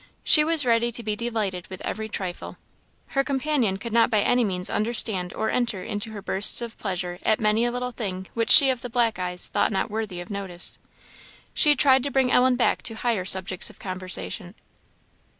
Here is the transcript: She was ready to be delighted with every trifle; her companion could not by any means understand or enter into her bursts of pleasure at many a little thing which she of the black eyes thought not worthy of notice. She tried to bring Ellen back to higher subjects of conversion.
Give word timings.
She 0.23 0.43
was 0.43 0.65
ready 0.65 0.91
to 0.93 1.03
be 1.03 1.15
delighted 1.15 1.67
with 1.67 1.79
every 1.81 2.09
trifle; 2.09 2.57
her 3.09 3.23
companion 3.23 3.77
could 3.77 3.93
not 3.93 4.09
by 4.09 4.21
any 4.21 4.43
means 4.43 4.67
understand 4.67 5.31
or 5.35 5.51
enter 5.51 5.83
into 5.83 6.09
her 6.09 6.23
bursts 6.23 6.59
of 6.59 6.75
pleasure 6.79 7.19
at 7.21 7.39
many 7.39 7.65
a 7.65 7.71
little 7.71 7.91
thing 7.91 8.25
which 8.33 8.49
she 8.49 8.71
of 8.71 8.81
the 8.81 8.89
black 8.89 9.19
eyes 9.19 9.45
thought 9.49 9.71
not 9.71 9.91
worthy 9.91 10.19
of 10.19 10.31
notice. 10.31 10.79
She 11.53 11.75
tried 11.75 12.01
to 12.01 12.09
bring 12.09 12.31
Ellen 12.31 12.55
back 12.55 12.81
to 12.81 12.95
higher 12.95 13.25
subjects 13.25 13.69
of 13.69 13.77
conversion. 13.77 14.55